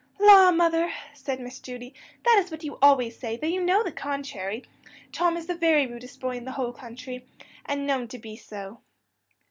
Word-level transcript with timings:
"La, 0.19 0.49
mother," 0.49 0.91
said 1.13 1.39
Miss 1.39 1.59
Judy, 1.59 1.93
"that 2.25 2.39
is 2.43 2.49
what 2.49 2.63
you 2.63 2.79
always 2.81 3.15
say, 3.19 3.37
though 3.37 3.45
you 3.45 3.61
know 3.63 3.83
the 3.83 3.91
contrary; 3.91 4.63
Tom 5.11 5.37
is 5.37 5.45
the 5.45 5.53
very 5.53 5.85
rudest 5.85 6.19
boy 6.19 6.35
in 6.37 6.43
the 6.45 6.53
whole 6.53 6.73
country, 6.73 7.23
and 7.67 7.85
known 7.85 8.07
to 8.07 8.17
be 8.17 8.35
so." 8.35 8.79